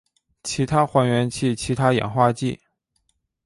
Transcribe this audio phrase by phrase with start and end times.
[0.41, 2.59] 其他还原器其他氧化剂